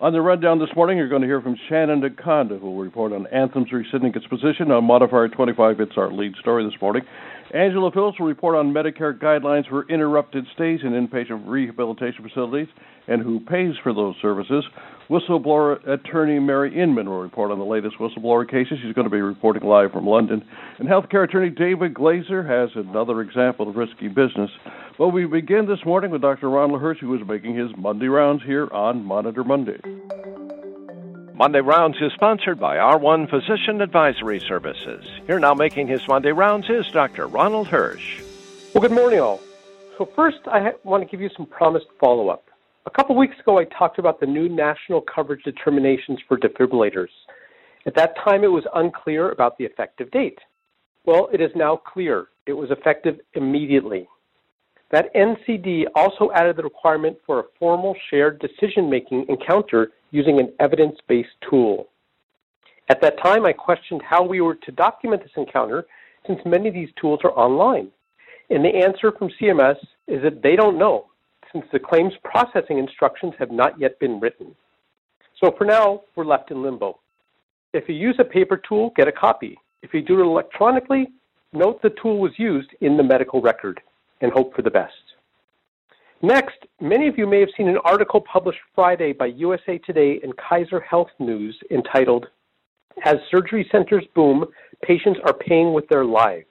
[0.00, 3.12] On the rundown this morning, you're going to hear from Shannon DeConda, who will report
[3.12, 5.78] on Anthem's rescinding its position on Modifier 25.
[5.78, 7.02] It's our lead story this morning.
[7.52, 12.68] Angela Phillips will report on Medicare guidelines for interrupted stays in inpatient rehabilitation facilities
[13.08, 14.64] and who pays for those services.
[15.08, 18.78] Whistleblower attorney Mary Inman will report on the latest whistleblower cases.
[18.80, 20.44] She's going to be reporting live from London.
[20.78, 24.50] And healthcare attorney David Glaser has another example of risky business.
[24.96, 26.48] But we begin this morning with Dr.
[26.48, 29.80] Ronald Hirsch, who is making his Monday rounds here on Monitor Monday.
[31.40, 35.02] Monday Rounds is sponsored by R1 Physician Advisory Services.
[35.26, 37.26] Here now making his Monday Rounds is Dr.
[37.28, 38.20] Ronald Hirsch.
[38.74, 39.40] Well, good morning, all.
[39.96, 42.44] So, first, I want to give you some promised follow up.
[42.84, 47.08] A couple weeks ago, I talked about the new national coverage determinations for defibrillators.
[47.86, 50.40] At that time, it was unclear about the effective date.
[51.06, 52.26] Well, it is now clear.
[52.44, 54.06] It was effective immediately.
[54.90, 60.52] That NCD also added the requirement for a formal shared decision making encounter using an
[60.60, 61.88] evidence based tool.
[62.88, 65.86] At that time, I questioned how we were to document this encounter
[66.26, 67.90] since many of these tools are online.
[68.50, 69.76] And the answer from CMS
[70.08, 71.06] is that they don't know
[71.52, 74.54] since the claims processing instructions have not yet been written.
[75.42, 76.98] So for now, we're left in limbo.
[77.72, 79.56] If you use a paper tool, get a copy.
[79.82, 81.08] If you do it electronically,
[81.52, 83.80] note the tool was used in the medical record
[84.20, 84.92] and hope for the best.
[86.22, 90.36] Next, many of you may have seen an article published Friday by USA Today and
[90.36, 92.26] Kaiser Health News entitled,
[93.06, 94.44] As Surgery Centers Boom,
[94.82, 96.44] Patients Are Paying with Their Lives.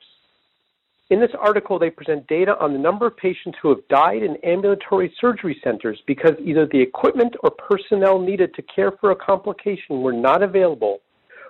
[1.12, 4.38] In this article, they present data on the number of patients who have died in
[4.38, 10.02] ambulatory surgery centers because either the equipment or personnel needed to care for a complication
[10.02, 11.00] were not available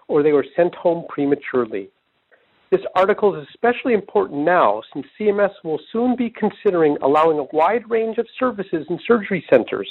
[0.10, 1.90] or they were sent home prematurely.
[2.72, 7.90] This article is especially important now since CMS will soon be considering allowing a wide
[7.90, 9.90] range of services in surgery centers,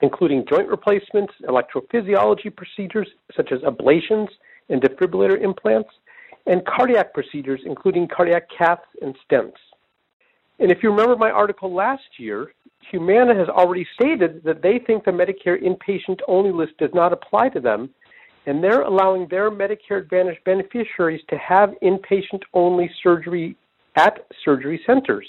[0.00, 4.28] including joint replacements, electrophysiology procedures such as ablations
[4.68, 5.90] and defibrillator implants,
[6.46, 9.58] and cardiac procedures, including cardiac caths and stents.
[10.60, 12.52] And if you remember my article last year,
[12.92, 17.48] Humana has already stated that they think the Medicare inpatient only list does not apply
[17.48, 17.90] to them
[18.46, 23.56] and they're allowing their Medicare Advantage beneficiaries to have inpatient only surgery
[23.96, 25.26] at surgery centers,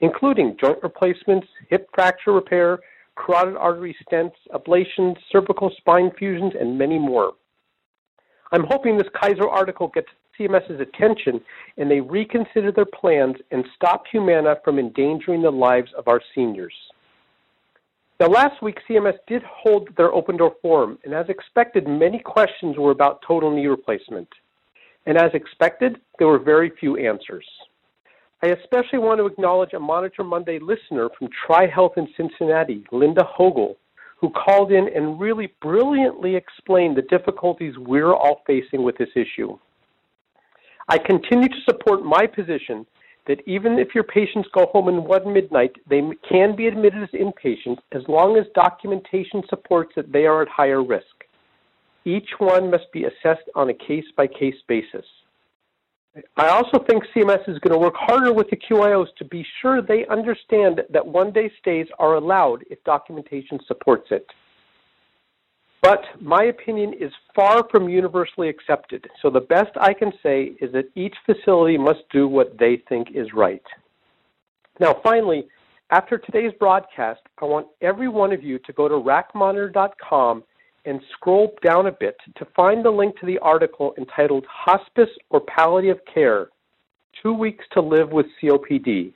[0.00, 2.78] including joint replacements, hip fracture repair,
[3.16, 7.32] carotid artery stents, ablations, cervical spine fusions, and many more.
[8.52, 11.40] I'm hoping this Kaiser article gets CMS's attention
[11.78, 16.74] and they reconsider their plans and stop Humana from endangering the lives of our seniors.
[18.18, 22.78] Now, last week, CMS did hold their open door forum, and as expected, many questions
[22.78, 24.28] were about total knee replacement.
[25.04, 27.44] And as expected, there were very few answers.
[28.42, 33.76] I especially want to acknowledge a Monitor Monday listener from TriHealth in Cincinnati, Linda Hogel,
[34.18, 39.58] who called in and really brilliantly explained the difficulties we're all facing with this issue.
[40.88, 42.86] I continue to support my position
[43.26, 47.08] that even if your patients go home in one midnight, they can be admitted as
[47.10, 51.24] inpatients as long as documentation supports that they are at higher risk.
[52.04, 55.04] Each one must be assessed on a case by case basis.
[56.36, 59.82] I also think CMS is going to work harder with the QIOs to be sure
[59.82, 64.26] they understand that one day stays are allowed if documentation supports it.
[65.86, 69.06] But my opinion is far from universally accepted.
[69.22, 73.10] So the best I can say is that each facility must do what they think
[73.14, 73.62] is right.
[74.80, 75.46] Now, finally,
[75.90, 80.42] after today's broadcast, I want every one of you to go to racmonitor.com
[80.86, 85.40] and scroll down a bit to find the link to the article entitled Hospice or
[85.42, 86.48] Palliative Care
[87.22, 89.12] Two Weeks to Live with COPD.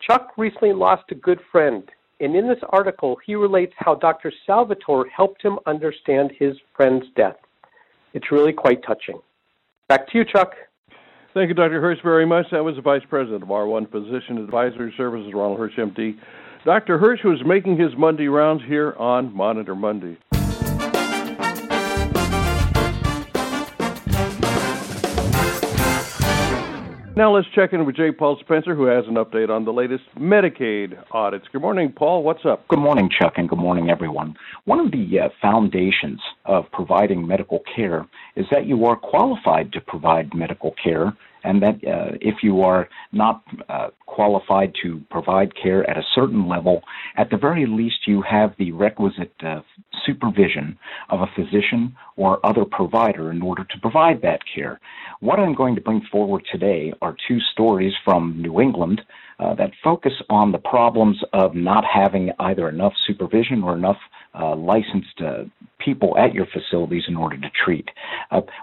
[0.00, 1.90] Chuck recently lost a good friend
[2.20, 4.32] and in this article, he relates how Dr.
[4.46, 7.36] Salvatore helped him understand his friend's death.
[8.14, 9.20] It's really quite touching.
[9.88, 10.54] Back to you, Chuck.
[11.34, 11.80] Thank you, Dr.
[11.80, 12.46] Hirsch, very much.
[12.50, 16.18] That was the Vice President of R1 Physician Advisory Services, Ronald Hirsch, MD.
[16.64, 16.98] Dr.
[16.98, 20.16] Hirsch was making his Monday rounds here on Monitor Monday.
[27.18, 28.12] Now let's check in with J.
[28.12, 31.46] Paul Spencer, who has an update on the latest Medicaid audits.
[31.50, 32.22] Good morning, Paul.
[32.22, 32.68] What's up?
[32.68, 34.36] Good morning, Chuck, and good morning, everyone.
[34.66, 38.06] One of the uh, foundations of providing medical care
[38.36, 41.12] is that you are qualified to provide medical care
[41.44, 46.48] and that uh, if you are not uh, qualified to provide care at a certain
[46.48, 46.82] level,
[47.16, 49.60] at the very least you have the requisite uh,
[50.04, 50.78] supervision
[51.10, 54.80] of a physician or other provider in order to provide that care.
[55.20, 59.02] What I'm going to bring forward today are two stories from New England
[59.38, 63.98] uh, that focus on the problems of not having either enough supervision or enough
[64.34, 65.44] uh, licensed uh,
[65.78, 67.88] people at your facilities in order to treat.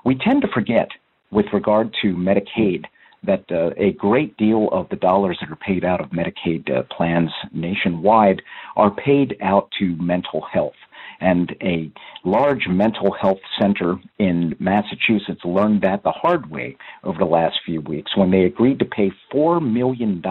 [0.04, 0.90] we tend to forget
[1.36, 2.86] with regard to Medicaid
[3.24, 6.84] that uh, a great deal of the dollars that are paid out of Medicaid uh,
[6.96, 8.42] plans nationwide
[8.76, 10.76] are paid out to mental health.
[11.20, 11.92] And a
[12.24, 17.82] large mental health center in Massachusetts learned that the hard way over the last few
[17.82, 20.22] weeks when they agreed to pay $4 million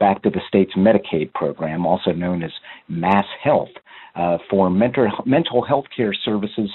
[0.00, 2.52] back to the state's Medicaid program, also known as
[2.88, 3.70] Mass Health,
[4.16, 6.70] uh, for mental, mental health care services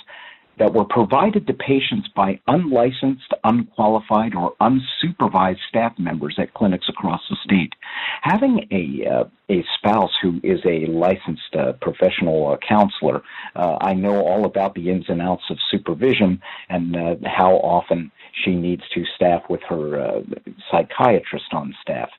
[0.61, 7.19] that were provided to patients by unlicensed, unqualified, or unsupervised staff members at clinics across
[7.31, 7.73] the state.
[8.21, 13.23] Having a uh, a spouse who is a licensed uh, professional uh, counselor,
[13.55, 18.11] uh, I know all about the ins and outs of supervision and uh, how often
[18.45, 20.21] she needs to staff with her uh,
[20.69, 22.09] psychiatrist on staff.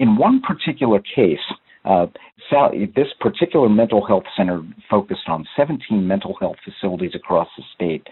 [0.00, 1.46] In one particular case,
[1.84, 2.06] uh,
[2.96, 8.06] this particular mental health center focused on 17 mental health facilities across the state.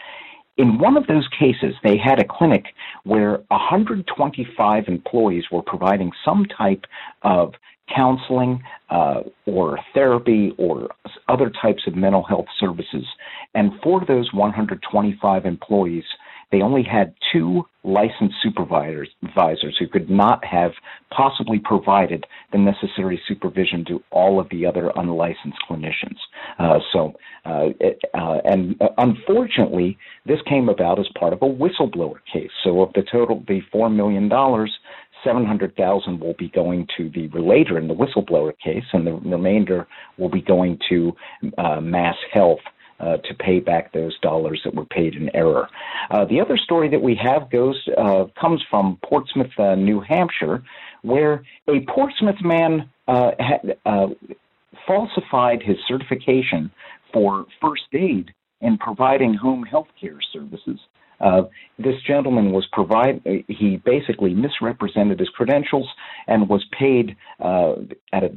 [0.59, 2.67] In one of those cases, they had a clinic
[3.05, 6.85] where 125 employees were providing some type
[7.23, 7.55] of
[7.95, 10.89] counseling uh, or therapy or
[11.29, 13.05] other types of mental health services.
[13.55, 16.05] And for those 125 employees,
[16.53, 19.09] they only had two licensed supervisors
[19.79, 20.73] who could not have
[21.11, 26.19] possibly provided the necessary supervision to all of the other unlicensed clinicians.
[26.59, 27.15] Uh, so,
[27.45, 32.51] uh, it, uh, and uh, unfortunately, this came about as part of a whistleblower case.
[32.63, 34.71] So, of the total, the four million dollars.
[35.25, 39.87] 700,000 will be going to the relator in the whistleblower case, and the remainder
[40.19, 41.13] will be going to
[41.59, 42.59] uh, Mass Health
[43.05, 45.65] uh, to pay back those dollars that were paid in error.
[46.13, 50.63] Uh, the other story that we have goes uh, comes from Portsmouth, uh, New Hampshire,
[51.13, 51.35] where
[51.69, 52.73] a Portsmouth man
[53.15, 53.63] uh, had
[53.93, 54.09] uh,
[54.87, 56.63] falsified his certification
[57.13, 58.27] for first aid
[58.61, 60.79] in providing home health care services.
[61.21, 61.43] Uh,
[61.79, 63.17] this gentleman was provide.
[63.49, 65.89] He basically misrepresented his credentials
[66.27, 67.07] and was paid
[67.49, 67.75] uh,
[68.13, 68.31] at a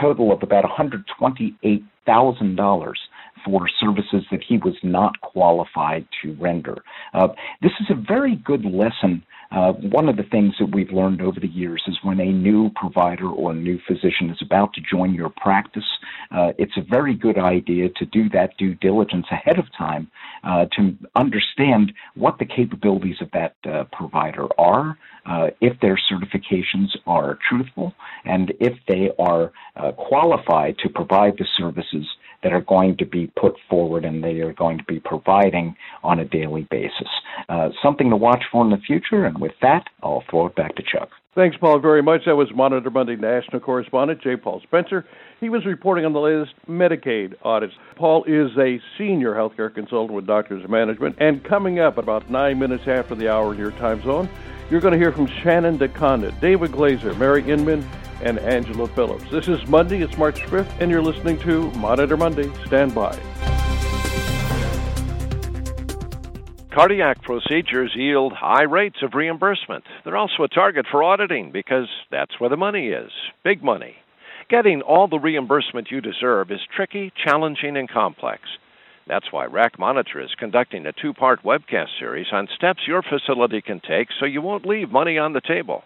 [0.00, 2.98] total of about one hundred twenty-eight thousand dollars
[3.44, 6.82] for services that he was not qualified to render.
[7.14, 7.28] Uh,
[7.60, 9.22] this is a very good lesson.
[9.50, 12.70] Uh, one of the things that we've learned over the years is when a new
[12.70, 15.84] provider or new physician is about to join your practice,
[16.30, 20.10] uh, it's a very good idea to do that due diligence ahead of time
[20.44, 24.96] uh, to understand what the capabilities of that uh, provider are,
[25.26, 27.94] uh, if their certifications are truthful,
[28.24, 29.52] and if they are
[29.96, 31.46] qualified to provide the
[31.92, 32.08] services
[32.42, 36.18] that are going to be put forward and they are going to be providing on
[36.18, 37.08] a daily basis.
[37.48, 40.74] Uh, something to watch for in the future, and with that, I'll throw it back
[40.76, 41.08] to Chuck.
[41.34, 42.22] Thanks, Paul, very much.
[42.26, 44.36] That was Monitor Monday national correspondent J.
[44.36, 45.06] Paul Spencer.
[45.40, 47.72] He was reporting on the latest Medicaid audits.
[47.96, 52.58] Paul is a senior healthcare consultant with Doctors of Management, and coming up about nine
[52.58, 54.28] minutes after the hour in your time zone,
[54.70, 57.86] you're going to hear from Shannon DeConda, David Glaser, Mary Inman,
[58.22, 59.24] and Angela Phillips.
[59.30, 62.50] This is Monday, it's March 5th, and you're listening to Monitor Monday.
[62.66, 63.18] Stand by.
[66.72, 69.84] Cardiac procedures yield high rates of reimbursement.
[70.04, 73.10] They're also a target for auditing because that's where the money is
[73.44, 73.96] big money.
[74.48, 78.42] Getting all the reimbursement you deserve is tricky, challenging, and complex.
[79.06, 83.60] That's why RAC Monitor is conducting a two part webcast series on steps your facility
[83.60, 85.82] can take so you won't leave money on the table.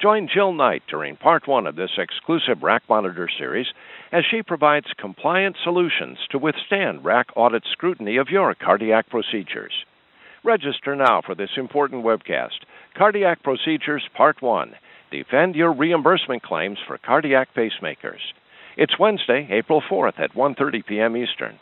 [0.00, 3.66] Join Jill Knight during part one of this exclusive RAC Monitor series
[4.12, 9.72] as she provides compliant solutions to withstand RAC audit scrutiny of your cardiac procedures.
[10.44, 12.60] Register now for this important webcast
[12.96, 14.76] Cardiac Procedures Part 1
[15.10, 18.22] Defend Your Reimbursement Claims for Cardiac Pacemakers.
[18.76, 21.16] It's Wednesday, April 4th at 1:30 p.m.
[21.16, 21.58] Eastern.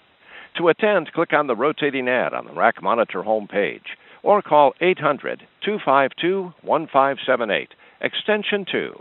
[0.59, 5.47] To attend, click on the rotating ad on the RAC Monitor homepage or call 800
[5.65, 9.01] 252 1578 extension 2.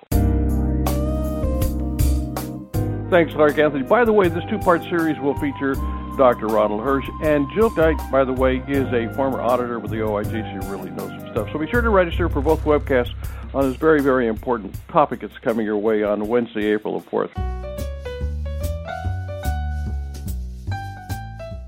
[3.10, 3.84] Thanks, Clark Anthony.
[3.84, 5.76] By the way, this two part series will feature
[6.18, 6.48] Dr.
[6.48, 7.08] Ronald Hirsch.
[7.22, 10.32] And Jill Dyke, by the way, is a former auditor with the OIG.
[10.32, 11.50] She really knows some stuff.
[11.52, 13.14] So be sure to register for both webcasts
[13.54, 17.55] on this very, very important topic that's coming your way on Wednesday, April the 4th.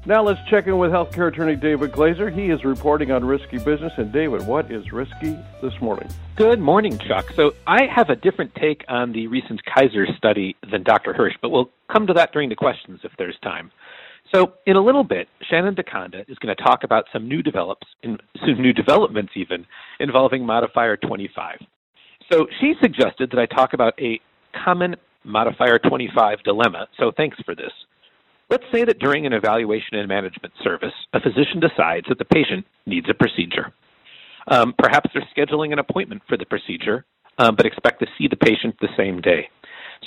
[0.07, 2.29] Now let's check in with healthcare attorney David Glaser.
[2.29, 3.91] He is reporting on risky business.
[3.97, 6.07] And David, what is risky this morning?
[6.37, 7.25] Good morning, Chuck.
[7.35, 11.11] So I have a different take on the recent Kaiser study than Dr.
[11.13, 13.69] Hirsch, but we'll come to that during the questions if there's time.
[14.33, 17.85] So in a little bit, Shannon DeConda is going to talk about some new develops,
[18.01, 19.65] some new developments even
[19.99, 21.59] involving modifier 25.
[22.31, 24.21] So she suggested that I talk about a
[24.63, 24.95] common
[25.25, 26.87] modifier 25 dilemma.
[26.97, 27.73] So thanks for this.
[28.49, 32.65] Let's say that during an evaluation and management service, a physician decides that the patient
[32.85, 33.73] needs a procedure.
[34.47, 37.03] Um, perhaps they're scheduling an appointment for the procedure,
[37.37, 39.49] um, but expect to see the patient the same day.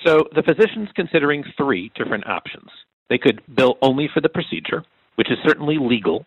[0.06, 2.70] So the physician's considering three different options.
[3.10, 4.84] They could bill only for the procedure,
[5.16, 6.24] which is certainly legal,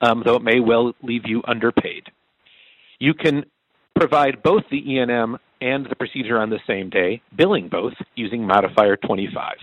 [0.00, 2.04] um, though it may well leave you underpaid.
[2.98, 3.44] You can
[3.94, 8.96] provide both the E&M and the procedure on the same day, billing both using modifier
[8.96, 9.54] 25.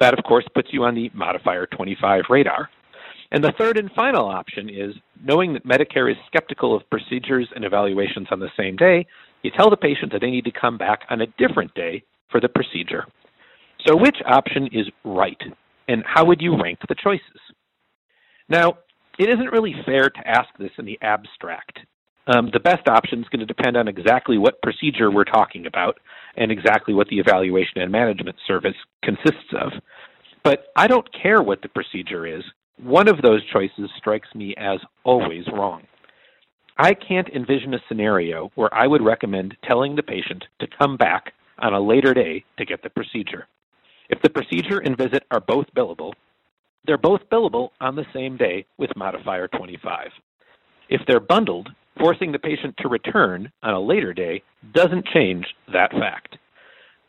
[0.00, 2.68] That, of course, puts you on the modifier 25 radar.
[3.30, 7.64] And the third and final option is knowing that Medicare is skeptical of procedures and
[7.64, 9.06] evaluations on the same day,
[9.42, 12.40] you tell the patient that they need to come back on a different day for
[12.40, 13.06] the procedure.
[13.86, 15.40] So, which option is right?
[15.88, 17.40] And how would you rank the choices?
[18.48, 18.78] Now,
[19.18, 21.80] it isn't really fair to ask this in the abstract.
[22.28, 25.98] Um, the best option is going to depend on exactly what procedure we're talking about
[26.36, 29.72] and exactly what the evaluation and management service consists of.
[30.44, 32.44] But I don't care what the procedure is.
[32.82, 35.82] One of those choices strikes me as always wrong.
[36.76, 41.32] I can't envision a scenario where I would recommend telling the patient to come back
[41.58, 43.48] on a later day to get the procedure.
[44.10, 46.12] If the procedure and visit are both billable,
[46.86, 50.08] they're both billable on the same day with modifier 25.
[50.88, 54.42] If they're bundled, forcing the patient to return on a later day
[54.74, 56.36] doesn't change that fact.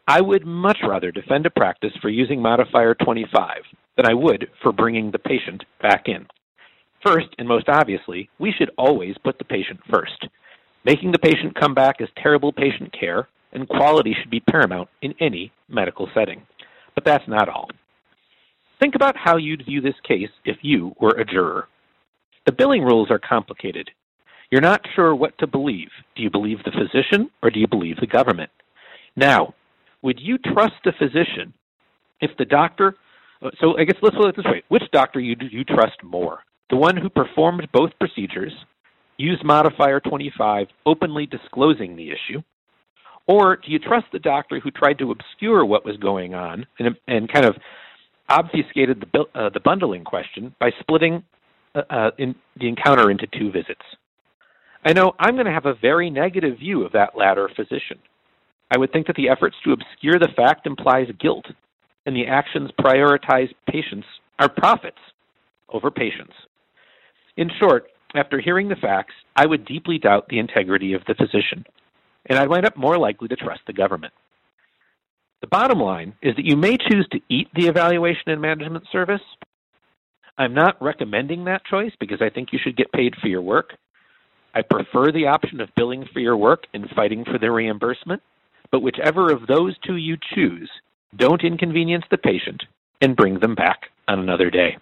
[0.08, 3.62] I would much rather defend a practice for using modifier 25
[3.96, 6.26] than I would for bringing the patient back in.
[7.06, 10.28] First, and most obviously, we should always put the patient first.
[10.84, 15.14] Making the patient come back is terrible patient care, and quality should be paramount in
[15.20, 16.42] any medical setting.
[16.96, 17.70] But that's not all.
[18.80, 21.68] Think about how you'd view this case if you were a juror.
[22.46, 23.92] The billing rules are complicated,
[24.52, 25.90] you're not sure what to believe.
[26.16, 28.52] Do you believe the physician or do you believe the government?
[29.16, 29.54] Now,
[30.02, 31.54] would you trust the physician
[32.22, 32.96] if the doctor?
[33.60, 36.40] So I guess let's look at this way: which doctor you do you trust more?
[36.70, 38.54] The one who performed both procedures,
[39.18, 42.42] used modifier 25, openly disclosing the issue,
[43.28, 46.96] or do you trust the doctor who tried to obscure what was going on and,
[47.08, 47.56] and kind of
[48.30, 51.24] obfuscated the, uh, the bundling question by splitting
[51.76, 53.82] uh, uh, in the encounter into two visits?
[54.86, 58.00] I know I'm going to have a very negative view of that latter physician.
[58.72, 61.46] I would think that the efforts to obscure the fact implies guilt,
[62.06, 64.08] and the actions prioritize patients
[64.38, 65.00] are profits
[65.70, 66.34] over patients.
[67.36, 71.66] In short, after hearing the facts, I would deeply doubt the integrity of the physician,
[72.26, 74.14] and I'd wind up more likely to trust the government.
[75.42, 79.22] The bottom line is that you may choose to eat the evaluation and management service.
[80.38, 83.74] I'm not recommending that choice because I think you should get paid for your work.
[84.54, 88.24] I prefer the option of billing for your work and fighting for the reimbursement,
[88.72, 90.70] but whichever of those two you choose,
[91.16, 92.64] don't inconvenience the patient
[93.02, 94.78] and bring them back on another day.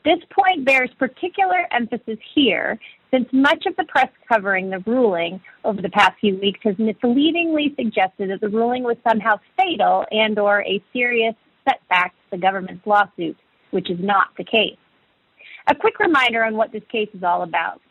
[0.05, 2.79] This point bears particular emphasis here
[3.11, 7.73] since much of the press covering the ruling over the past few weeks has misleadingly
[7.75, 11.35] suggested that the ruling was somehow fatal and or a serious
[11.67, 13.37] setback to the government's lawsuit,
[13.71, 14.77] which is not the case.
[15.67, 17.81] A quick reminder on what this case is all about.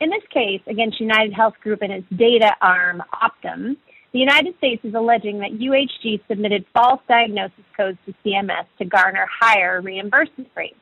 [0.00, 3.76] In this case against United Health Group and its data arm, Optum,
[4.12, 9.26] the United States is alleging that UHG submitted false diagnosis codes to CMS to garner
[9.40, 10.76] higher reimbursement rates.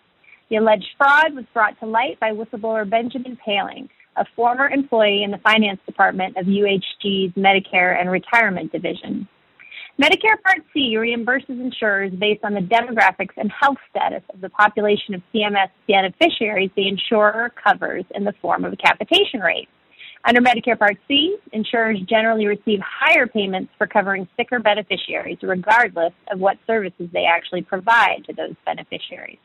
[0.52, 5.30] The alleged fraud was brought to light by whistleblower Benjamin Poehling, a former employee in
[5.30, 9.26] the finance department of UHG's Medicare and Retirement Division.
[9.99, 15.14] Medicare Part C reimburses insurers based on the demographics and health status of the population
[15.14, 19.71] of CMS beneficiaries the insurer covers in the form of a capitation rate.
[20.26, 26.40] Under Medicare Part C, insurers generally receive higher payments for covering sicker beneficiaries, regardless of
[26.40, 29.38] what services they actually provide to those beneficiaries.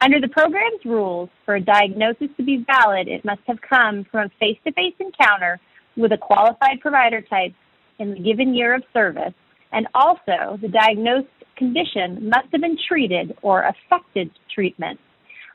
[0.00, 4.26] Under the program's rules, for a diagnosis to be valid, it must have come from
[4.26, 5.58] a face to face encounter
[5.96, 7.54] with a qualified provider type
[7.98, 9.32] in the given year of service,
[9.72, 15.00] and also the diagnosed condition must have been treated or affected treatment.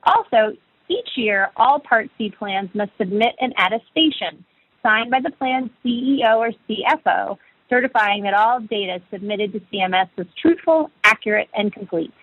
[0.03, 0.57] Also,
[0.89, 4.43] each year, all Part C plans must submit an attestation
[4.81, 7.37] signed by the plan's CEO or CFO
[7.71, 12.13] certifying that all data submitted to CMS was truthful, accurate, and complete.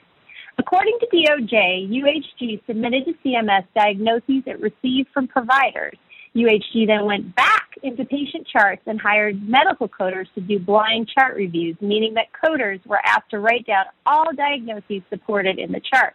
[0.59, 5.97] According to DOJ, UHG submitted to CMS diagnoses it received from providers.
[6.35, 11.37] UHG then went back into patient charts and hired medical coders to do blind chart
[11.37, 16.15] reviews, meaning that coders were asked to write down all diagnoses supported in the chart.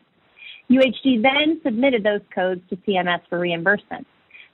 [0.69, 4.05] UHG then submitted those codes to CMS for reimbursement.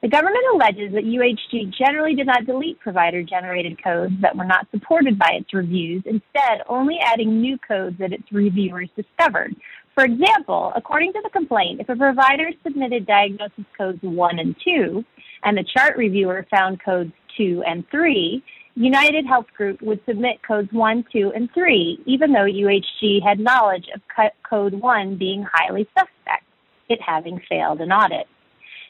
[0.02, 4.66] The government alleges that UHG generally did not delete provider generated codes that were not
[4.72, 9.54] supported by its reviews, instead, only adding new codes that its reviewers discovered.
[9.96, 15.04] For example, according to the complaint, if a provider submitted diagnosis codes 1 and 2,
[15.44, 18.42] and the chart reviewer found codes 2 and 3,
[18.76, 23.88] United Health Group would submit codes 1, 2, and 3, even though UHG had knowledge
[23.94, 24.02] of
[24.50, 26.46] code 1 being highly suspect,
[26.88, 28.28] it having failed an audit.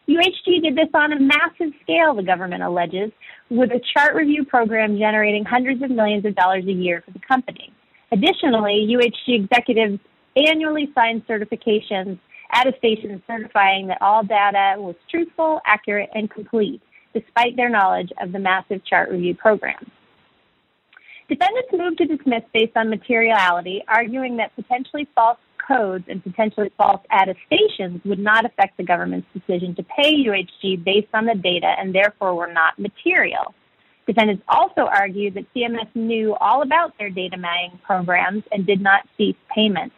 [0.09, 3.11] UHG did this on a massive scale, the government alleges,
[3.51, 7.19] with a chart review program generating hundreds of millions of dollars a year for the
[7.19, 7.71] company.
[8.11, 9.99] Additionally, UHG executives
[10.35, 12.17] annually signed certifications,
[12.51, 16.81] attestations certifying that all data was truthful, accurate, and complete,
[17.13, 19.91] despite their knowledge of the massive chart review program.
[21.27, 25.37] Defendants moved to dismiss based on materiality, arguing that potentially false
[25.69, 31.07] codes and potentially false attestations would not affect the government's decision to pay UHG based
[31.13, 33.53] on the data and therefore were not material.
[34.07, 39.07] Defendants also argued that CMS knew all about their data mining programs and did not
[39.15, 39.93] cease payments.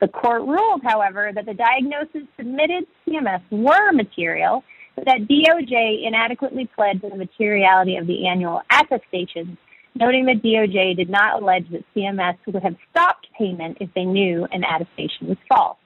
[0.00, 4.62] The court ruled, however, that the diagnoses submitted to CMS were material,
[4.94, 9.58] but that DOJ inadequately pled to the materiality of the annual attestations
[9.96, 14.46] noting that DOJ did not allege that CMS would have stopped payment if they knew
[14.52, 15.78] an attestation was false.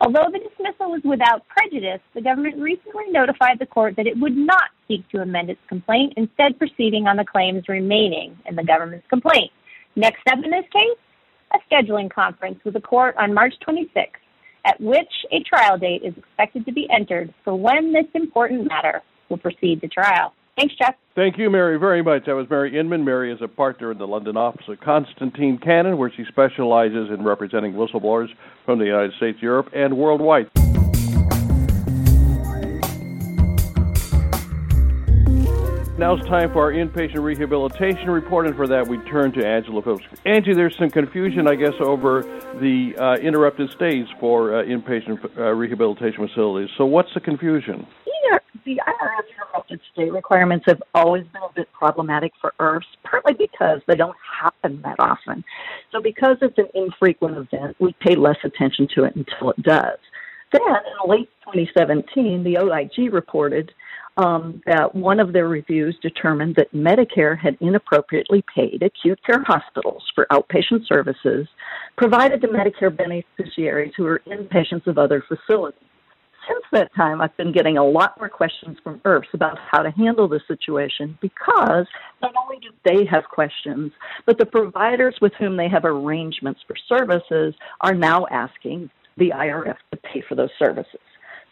[0.00, 4.36] Although the dismissal was without prejudice, the government recently notified the court that it would
[4.36, 9.06] not seek to amend its complaint, instead proceeding on the claims remaining in the government's
[9.08, 9.50] complaint.
[9.96, 10.98] Next up in this case,
[11.54, 14.20] a scheduling conference with the court on March 26th,
[14.66, 19.02] at which a trial date is expected to be entered for when this important matter
[19.30, 20.34] will proceed to trial.
[20.56, 20.96] Thanks, Chuck.
[21.14, 22.24] Thank you, Mary, very much.
[22.24, 23.04] That was Mary Inman.
[23.04, 27.22] Mary is a partner in the London office of Constantine Cannon, where she specializes in
[27.22, 28.28] representing whistleblowers
[28.64, 30.50] from the United States, Europe, and worldwide.
[35.98, 39.80] Now it's time for our inpatient rehabilitation report, and for that we turn to Angela
[39.80, 40.04] Phillips.
[40.26, 42.22] Angie, there's some confusion, I guess, over
[42.60, 46.68] the uh, interrupted stays for uh, inpatient uh, rehabilitation facilities.
[46.76, 47.86] So, what's the confusion?
[48.66, 53.80] The IRF interrupted stay requirements have always been a bit problematic for IRFs, partly because
[53.86, 55.44] they don't happen that often.
[55.92, 59.98] So, because it's an infrequent event, we pay less attention to it until it does.
[60.50, 63.72] Then, in late 2017, the OIG reported
[64.16, 70.02] um, that one of their reviews determined that Medicare had inappropriately paid acute care hospitals
[70.12, 71.46] for outpatient services
[71.96, 75.78] provided to Medicare beneficiaries who were inpatients of other facilities.
[76.48, 79.90] Since that time, I've been getting a lot more questions from IRFs about how to
[79.90, 81.86] handle the situation because
[82.22, 83.92] not only do they have questions,
[84.26, 89.76] but the providers with whom they have arrangements for services are now asking the IRF
[89.90, 91.00] to pay for those services.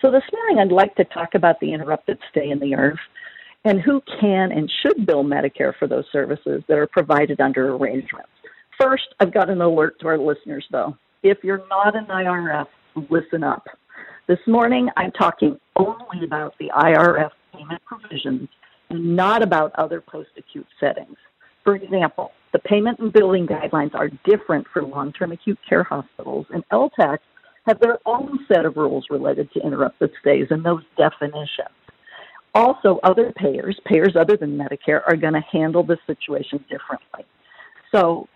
[0.03, 2.99] So this morning, I'd like to talk about the interrupted stay in the IRF
[3.65, 8.29] and who can and should bill Medicare for those services that are provided under arrangements.
[8.79, 10.97] First, I've got an alert to our listeners, though.
[11.23, 12.67] If you're not an IRF,
[13.09, 13.67] listen up.
[14.27, 18.49] This morning, I'm talking only about the IRF payment provisions
[18.89, 21.19] and not about other post acute settings.
[21.63, 26.47] For example, the payment and billing guidelines are different for long term acute care hospitals,
[26.55, 27.19] and LTACs
[27.67, 31.69] have their own set of rules related to interrupted stays and those definitions.
[32.55, 37.27] Also, other payers, payers other than Medicare, are going to handle the situation differently.
[37.95, 38.27] So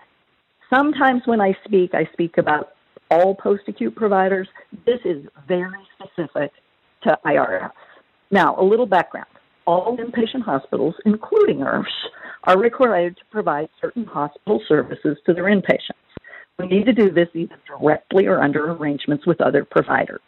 [0.69, 2.73] sometimes when I speak, I speak about
[3.11, 4.49] all post acute providers.
[4.87, 6.53] This is very specific
[7.03, 7.71] to IRFs.
[8.31, 9.29] Now, a little background.
[9.67, 11.87] All inpatient hospitals, including IRFs,
[12.45, 15.93] are required to provide certain hospital services to their inpatients.
[16.59, 20.21] We need to do this either directly or under arrangements with other providers.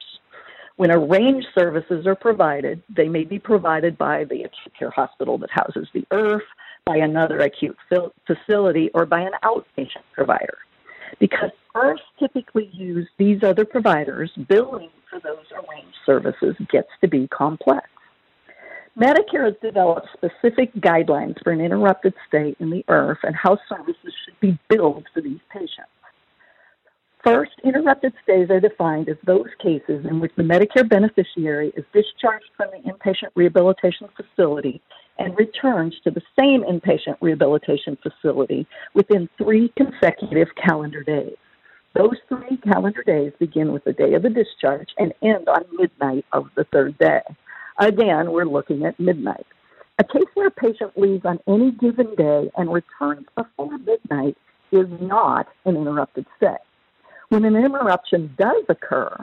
[0.77, 5.51] When arranged services are provided, they may be provided by the acute care hospital that
[5.51, 6.41] houses the IRF,
[6.87, 7.77] by another acute
[8.27, 10.59] facility, or by an outpatient provider.
[11.19, 17.27] Because IRFs typically use these other providers, billing for those arranged services gets to be
[17.29, 17.89] complex.
[18.99, 24.13] Medicare has developed specific guidelines for an interrupted stay in the IRF and how services
[24.25, 25.91] should be billed for these patients.
[27.23, 32.51] First, interrupted stays are defined as those cases in which the Medicare beneficiary is discharged
[32.57, 34.81] from the inpatient rehabilitation facility
[35.21, 41.37] and returns to the same inpatient rehabilitation facility within three consecutive calendar days.
[41.95, 46.25] Those three calendar days begin with the day of the discharge and end on midnight
[46.33, 47.21] of the third day.
[47.79, 49.47] Again, we're looking at midnight.
[49.99, 54.37] A case where a patient leaves on any given day and returns before midnight
[54.73, 56.57] is not an interrupted stay.
[57.29, 59.15] When an interruption does occur,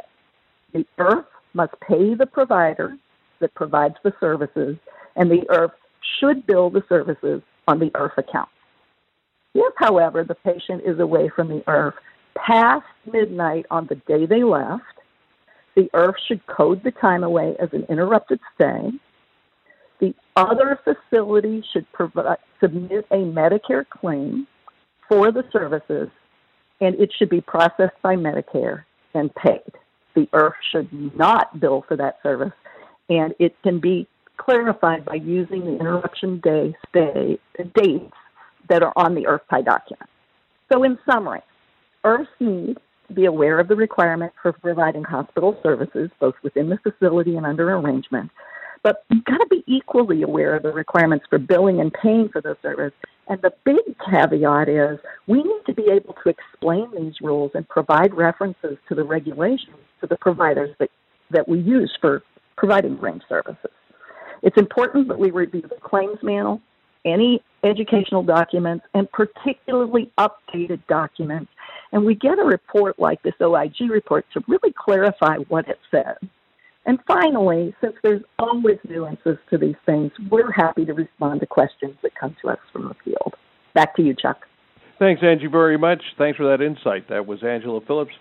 [0.73, 2.97] The IRF must pay the provider
[3.39, 4.75] that provides the services,
[5.15, 5.71] and the IRF
[6.19, 8.49] should bill the services on the IRF account.
[9.53, 11.93] If, however, the patient is away from the IRF
[12.35, 14.83] past midnight on the day they left,
[15.77, 18.91] the IRF should code the time away as an interrupted stay.
[19.99, 24.47] The other facility should provide, submit a Medicare claim
[25.07, 26.09] for the services,
[26.81, 29.71] and it should be processed by Medicare and paid.
[30.15, 32.53] The IRF should not bill for that service,
[33.09, 37.39] and it can be clarified by using the interruption day stay
[37.73, 38.13] dates
[38.69, 40.09] that are on the IRF-PAI document.
[40.71, 41.41] So, in summary,
[42.03, 42.77] IRFs need
[43.07, 47.45] to be aware of the requirement for providing hospital services, both within the facility and
[47.45, 48.31] under arrangement.
[48.85, 52.39] But you've got to be equally aware of the requirements for billing and paying for
[52.39, 52.93] those services.
[53.27, 57.67] And the big caveat is we need to be able to explain these rules and
[57.67, 60.91] provide references to the regulations to the providers that,
[61.31, 62.21] that we use for
[62.57, 63.71] providing range services.
[64.43, 66.61] It's important that we review the claims manual,
[67.05, 71.51] any educational documents, and particularly updated documents.
[71.91, 76.17] And we get a report like this OIG report to really clarify what it says.
[76.85, 81.95] And finally, since there's always nuances to these things, we're happy to respond to questions
[82.03, 83.33] that come to us from the field.
[83.73, 84.45] Back to you, Chuck.
[84.99, 86.01] Thanks, Angie, very much.
[86.17, 87.09] Thanks for that insight.
[87.09, 88.13] That was Angela Phillips.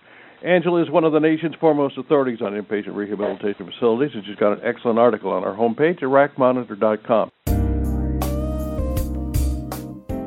[0.43, 4.53] Angela is one of the nation's foremost authorities on inpatient rehabilitation facilities, and she's got
[4.53, 7.31] an excellent article on our homepage at racmonitor.com.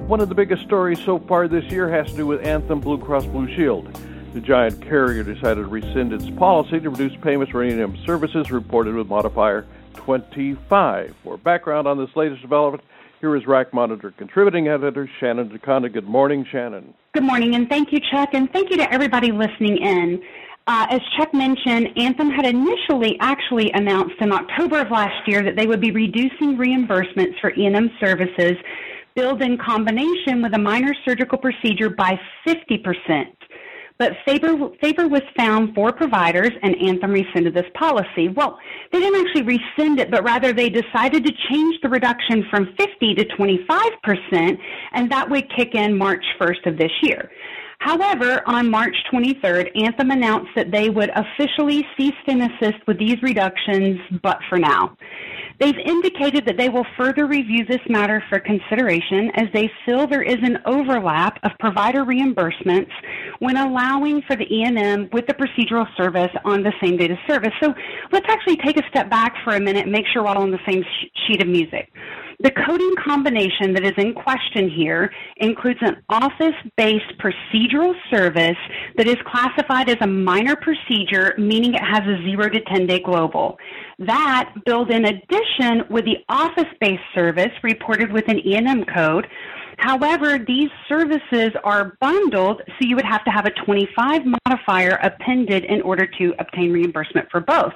[0.09, 2.99] One of the biggest stories so far this year has to do with Anthem Blue
[2.99, 3.95] Cross Blue Shield.
[4.35, 8.95] The giant carrier decided to rescind its policy to reduce payments for E&M services reported
[8.95, 11.15] with modifier 25.
[11.25, 12.85] For background on this latest development,
[13.21, 15.91] here is RAC Monitor contributing editor Shannon DeConda.
[15.93, 16.93] Good morning, Shannon.
[17.15, 20.23] Good morning, and thank you, Chuck, and thank you to everybody listening in.
[20.67, 25.57] Uh, as Chuck mentioned, Anthem had initially actually announced in October of last year that
[25.57, 28.53] they would be reducing reimbursements for E&M services
[29.17, 33.35] billed in combination with a minor surgical procedure by 50 percent
[33.99, 38.29] but favor, favor was found for providers and Anthem rescinded this policy.
[38.29, 38.59] Well,
[38.93, 43.15] they didn't actually rescind it, but rather they decided to change the reduction from 50
[43.15, 44.59] to 25%,
[44.93, 47.31] and that would kick in March 1st of this year.
[47.81, 53.23] However, on March 23rd, Anthem announced that they would officially cease and assist with these
[53.23, 54.97] reductions, but for now.
[55.61, 60.23] They've indicated that they will further review this matter for consideration as they feel there
[60.23, 62.91] is an overlap of provider reimbursements
[63.41, 67.53] when allowing for the E&M with the procedural service on the same date of service.
[67.61, 67.75] So
[68.13, 70.53] let's actually take a step back for a minute and make sure we're all on
[70.53, 70.85] the same
[71.27, 71.91] sheet of music.
[72.41, 78.57] The coding combination that is in question here includes an office-based procedural service
[78.97, 83.01] that is classified as a minor procedure, meaning it has a 0 to 10 day
[83.01, 83.59] global.
[83.99, 89.27] That billed in addition with the office-based service reported with an E&M code.
[89.79, 95.65] However, these services are bundled, so you would have to have a 25 modifier appended
[95.65, 97.73] in order to obtain reimbursement for both.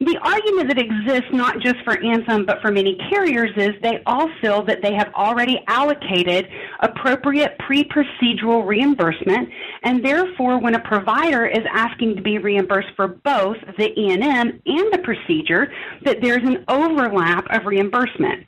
[0.00, 4.28] The argument that exists not just for Anthem but for many carriers is they all
[4.40, 6.48] feel that they have already allocated
[6.80, 9.48] appropriate pre-procedural reimbursement
[9.84, 14.92] and therefore when a provider is asking to be reimbursed for both the E&M and
[14.92, 15.72] the procedure
[16.04, 18.46] that there's an overlap of reimbursement.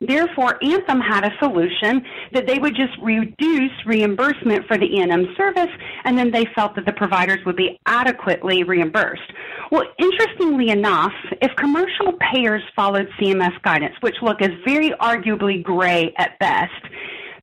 [0.00, 5.70] Therefore, Anthem had a solution that they would just reduce reimbursement for the E&M service,
[6.04, 9.32] and then they felt that the providers would be adequately reimbursed.
[9.72, 16.12] Well, interestingly enough, if commercial payers followed CMS guidance, which look is very arguably gray
[16.18, 16.72] at best,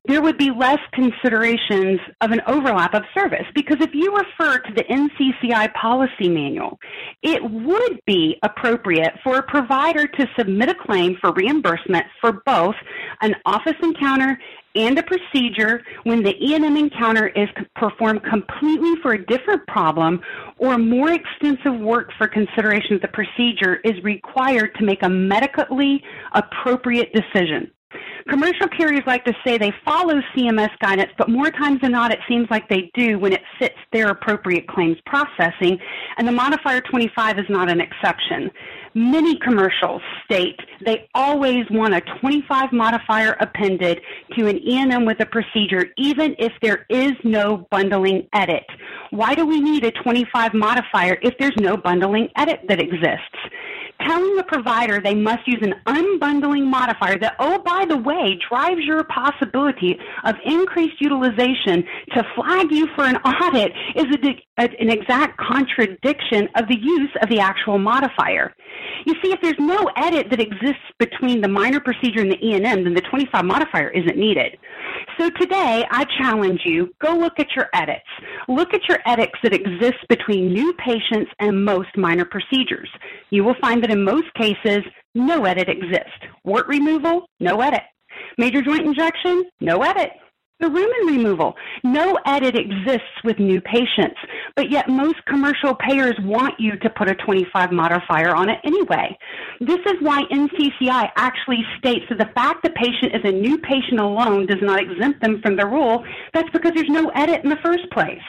[0.06, 3.46] there would be less considerations of an overlap of service.
[3.54, 6.78] Because if you refer to the NCCI policy manual,
[7.22, 12.74] it would be appropriate for a provider to submit a claim for reimbursement for both
[13.22, 14.38] an office encounter
[14.76, 20.20] and a procedure when the E&M encounter is performed completely for a different problem
[20.58, 26.02] or more extensive work for consideration of the procedure is required to make a medically
[26.34, 27.70] appropriate decision.
[28.28, 32.20] Commercial carriers like to say they follow CMS guidance, but more times than not, it
[32.26, 35.78] seems like they do when it fits their appropriate claims processing,
[36.16, 38.50] and the modifier 25 is not an exception.
[38.94, 44.00] Many commercials state they always want a 25 modifier appended
[44.38, 48.64] to an E&M with a procedure, even if there is no bundling edit.
[49.10, 53.36] Why do we need a 25 modifier if there's no bundling edit that exists?
[54.06, 58.80] Telling the provider they must use an unbundling modifier that, oh, by the way, drives
[58.84, 64.90] your possibility of increased utilization to flag you for an audit is a, a, an
[64.90, 68.54] exact contradiction of the use of the actual modifier.
[69.04, 72.84] You see, if there's no edit that exists between the minor procedure and the E&M,
[72.84, 74.56] then the 25 modifier isn't needed.
[75.18, 78.04] So today, I challenge you, go look at your edits.
[78.48, 82.88] Look at your edits that exist between new patients and most minor procedures.
[83.30, 84.80] You will find that in most cases,
[85.14, 86.18] no edit exists.
[86.44, 87.82] Wart removal, no edit.
[88.38, 90.10] Major joint injection, no edit.
[90.62, 91.54] Cerumen removal.
[91.82, 94.16] No edit exists with new patients,
[94.54, 99.18] but yet most commercial payers want you to put a 25 modifier on it anyway.
[99.60, 103.98] This is why NCCI actually states that the fact the patient is a new patient
[103.98, 106.04] alone does not exempt them from the rule.
[106.32, 108.22] That's because there's no edit in the first place.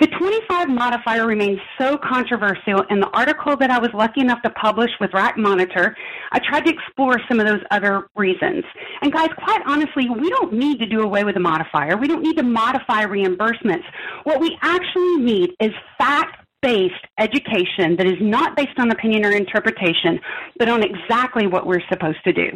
[0.00, 2.80] The 25 modifier remains so controversial.
[2.88, 5.94] In the article that I was lucky enough to publish with RAC Monitor,
[6.32, 8.64] I tried to explore some of those other reasons.
[9.02, 11.98] And guys, quite honestly, we don't need to do away with the modifier.
[11.98, 13.84] We don't need to modify reimbursements.
[14.24, 19.32] What we actually need is fact based education that is not based on opinion or
[19.32, 20.18] interpretation,
[20.58, 22.48] but on exactly what we're supposed to do.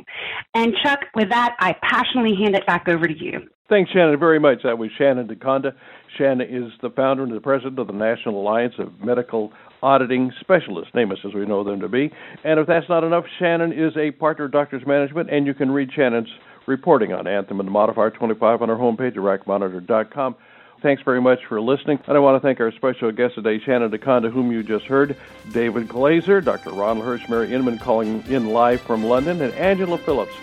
[0.54, 3.48] And Chuck, with that, I passionately hand it back over to you.
[3.68, 4.62] Thanks, Shannon, very much.
[4.62, 5.74] That was Shannon DeConda.
[6.16, 10.92] Shannon is the founder and the president of the National Alliance of Medical Auditing Specialists,
[10.94, 12.12] NAMAS as we know them to be.
[12.44, 15.70] And if that's not enough, Shannon is a partner of Doctors Management, and you can
[15.70, 16.30] read Shannon's
[16.66, 20.36] reporting on Anthem and the Modifier 25 on our homepage at racmonitor.com.
[20.82, 21.98] Thanks very much for listening.
[22.06, 25.16] And I want to thank our special guest today, Shannon DeConda, whom you just heard,
[25.52, 26.70] David Glaser, Dr.
[26.70, 30.34] Ronald Hirsch, Mary Inman calling in live from London, and Angela Phillips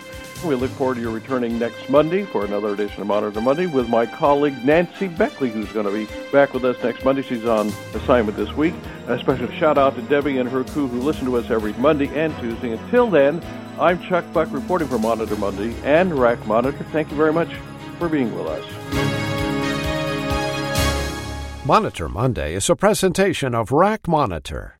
[0.44, 3.88] We look forward to your returning next Monday for another edition of Monitor Monday with
[3.88, 7.22] my colleague Nancy Beckley, who's going to be back with us next Monday.
[7.22, 8.74] She's on assignment this week.
[9.06, 12.08] A special shout out to Debbie and her crew who listen to us every Monday
[12.08, 12.72] and Tuesday.
[12.72, 13.40] Until then,
[13.78, 16.84] I'm Chuck Buck reporting for Monitor Monday and RAC Monitor.
[16.90, 17.54] Thank you very much
[17.98, 18.64] for being with us.
[21.64, 24.76] Monitor Monday is a presentation of RAC Monitor.